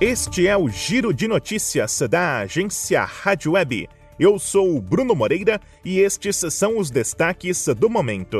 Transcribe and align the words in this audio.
Este 0.00 0.48
é 0.48 0.56
o 0.56 0.66
Giro 0.66 1.12
de 1.12 1.28
Notícias 1.28 2.00
da 2.08 2.38
agência 2.38 3.04
Rádio 3.04 3.52
Web. 3.52 3.86
Eu 4.18 4.38
sou 4.38 4.74
o 4.74 4.80
Bruno 4.80 5.14
Moreira 5.14 5.60
e 5.84 6.00
estes 6.00 6.42
são 6.54 6.78
os 6.78 6.90
destaques 6.90 7.66
do 7.76 7.90
momento. 7.90 8.38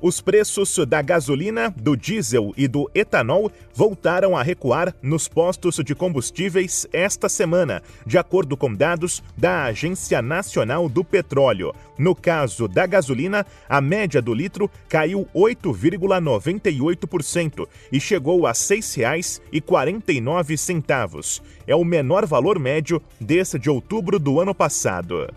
Os 0.00 0.20
preços 0.20 0.78
da 0.86 1.02
gasolina, 1.02 1.74
do 1.76 1.96
diesel 1.96 2.52
e 2.56 2.68
do 2.68 2.88
etanol 2.94 3.50
voltaram 3.74 4.36
a 4.36 4.44
recuar 4.44 4.94
nos 5.02 5.26
postos 5.26 5.80
de 5.84 5.92
combustíveis 5.92 6.86
esta 6.92 7.28
semana, 7.28 7.82
de 8.06 8.16
acordo 8.16 8.56
com 8.56 8.72
dados 8.72 9.20
da 9.36 9.64
Agência 9.64 10.22
Nacional 10.22 10.88
do 10.88 11.02
Petróleo. 11.02 11.74
No 11.98 12.14
caso 12.14 12.68
da 12.68 12.86
gasolina, 12.86 13.44
a 13.68 13.80
média 13.80 14.22
do 14.22 14.32
litro 14.32 14.70
caiu 14.88 15.26
8,98% 15.34 17.66
e 17.90 17.98
chegou 17.98 18.46
a 18.46 18.50
R$ 18.50 18.54
6,49. 18.54 21.42
É 21.66 21.74
o 21.74 21.84
menor 21.84 22.24
valor 22.24 22.60
médio 22.60 23.02
desde 23.20 23.68
outubro 23.68 24.20
do 24.20 24.40
ano 24.40 24.54
passado. 24.54 25.28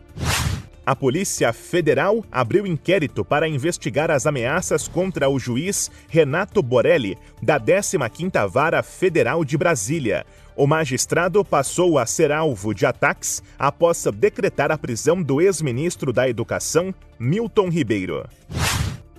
A 0.84 0.96
Polícia 0.96 1.54
Federal 1.54 2.26
abriu 2.32 2.66
inquérito 2.66 3.24
para 3.24 3.48
investigar 3.48 4.10
as 4.10 4.26
ameaças 4.26 4.88
contra 4.88 5.30
o 5.30 5.38
juiz 5.38 5.92
Renato 6.10 6.62
Borelli, 6.64 7.18
da 7.42 7.60
15ª 7.60 8.50
Vara 8.50 8.82
Federal 8.82 9.46
de 9.46 9.58
Brasília. 9.58 10.26
O 10.56 10.66
magistrado 10.66 11.46
passou 11.46 12.00
a 12.00 12.06
ser 12.06 12.32
alvo 12.32 12.74
de 12.74 12.86
ataques 12.86 13.44
após 13.59 14.04
decretar 14.12 14.72
a 14.72 14.78
prisão 14.78 15.22
do 15.22 15.40
ex-ministro 15.40 16.12
da 16.12 16.28
Educação, 16.28 16.94
Milton 17.20 17.70
Ribeiro. 17.70 18.28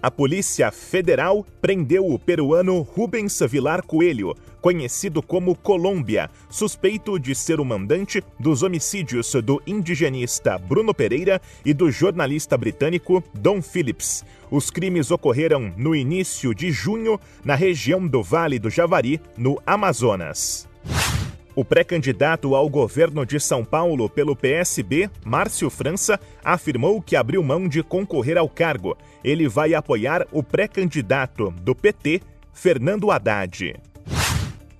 A 0.03 0.11
Polícia 0.11 0.73
Federal 0.73 1.47
prendeu 1.61 2.05
o 2.05 2.19
peruano 2.19 2.81
Rubens 2.81 3.39
Vilar 3.49 3.85
Coelho, 3.85 4.35
conhecido 4.61 5.23
como 5.23 5.55
Colômbia, 5.55 6.29
suspeito 6.51 7.21
de 7.21 7.37
ser 7.37 7.61
o 7.61 7.65
mandante 7.65 8.21
dos 8.37 8.65
homicídios 8.65 9.33
do 9.45 9.63
indigenista 9.65 10.59
Bruno 10.59 10.93
Pereira 10.93 11.41
e 11.65 11.73
do 11.73 11.89
jornalista 11.89 12.59
britânico 12.59 13.23
Don 13.33 13.63
Phillips. 13.63 14.25
Os 14.51 14.71
crimes 14.71 15.13
ocorreram 15.13 15.73
no 15.77 15.95
início 15.95 16.53
de 16.53 16.73
junho 16.73 17.17
na 17.45 17.55
região 17.55 18.05
do 18.05 18.25
Vale 18.25 18.59
do 18.59 18.69
Javari, 18.69 19.21
no 19.39 19.63
Amazonas. 19.65 20.72
O 21.55 21.65
pré-candidato 21.65 22.55
ao 22.55 22.67
governo 22.69 23.27
de 23.27 23.39
São 23.39 23.63
Paulo 23.63 24.09
pelo 24.09 24.35
PSB, 24.35 25.11
Márcio 25.23 25.69
França, 25.69 26.19
afirmou 26.43 27.03
que 27.03 27.15
abriu 27.15 27.43
mão 27.43 27.69
de 27.69 27.83
concorrer 27.83 28.39
ao 28.39 28.49
cargo. 28.49 28.97
Ele 29.23 29.47
vai 29.47 29.75
apoiar 29.75 30.27
o 30.33 30.43
pré-candidato 30.43 31.51
do 31.61 31.75
PT, 31.75 32.23
Fernando 32.55 33.11
Haddad. 33.11 33.75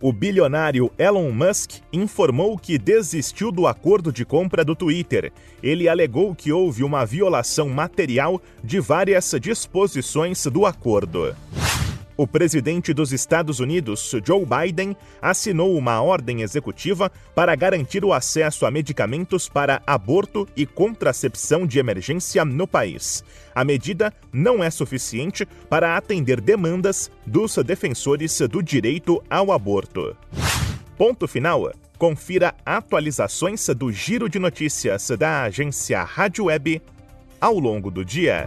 O 0.01 0.13
bilionário 0.13 0.91
Elon 0.99 1.31
Musk 1.31 1.75
informou 1.93 2.59
que 2.59 2.79
desistiu 2.79 3.53
do 3.53 3.67
acordo 3.67 4.11
de 4.11 4.25
compra 4.25 4.65
do 4.65 4.75
Twitter. 4.75 5.31
Ele 5.63 5.89
alegou 5.89 6.35
que 6.35 6.51
houve 6.51 6.83
uma 6.83 7.05
violação 7.05 7.69
material 7.69 8.41
de 8.65 8.81
várias 8.81 9.33
disposições 9.41 10.45
do 10.47 10.67
acordo. 10.67 11.37
O 12.23 12.27
presidente 12.29 12.95
dos 12.95 13.13
Estados 13.13 13.59
Unidos, 13.59 14.15
Joe 14.25 14.47
Biden, 14.47 14.97
assinou 15.21 15.77
uma 15.77 16.01
ordem 16.01 16.43
executiva 16.43 17.11
para 17.35 17.53
garantir 17.57 18.05
o 18.05 18.13
acesso 18.13 18.65
a 18.65 18.71
medicamentos 18.71 19.49
para 19.49 19.83
aborto 19.85 20.49
e 20.57 20.65
contracepção 20.65 21.67
de 21.67 21.81
emergência 21.81 22.45
no 22.45 22.65
país. 22.65 23.25
A 23.53 23.65
medida 23.65 24.15
não 24.33 24.63
é 24.63 24.71
suficiente 24.71 25.45
para 25.69 25.97
atender 25.97 26.41
demandas 26.41 27.11
dos 27.27 27.57
defensores 27.57 28.39
do 28.43 28.63
direito 28.63 29.21
ao 29.29 29.51
aborto. 29.51 30.17
Ponto 30.97 31.27
final. 31.27 31.73
Confira 31.99 32.55
atualizações 32.65 33.67
do 33.71 33.91
Giro 33.91 34.29
de 34.29 34.39
Notícias 34.39 35.11
da 35.19 35.43
agência 35.43 36.05
Rádio 36.05 36.45
Web 36.45 36.81
ao 37.41 37.59
longo 37.59 37.91
do 37.91 38.05
dia. 38.05 38.47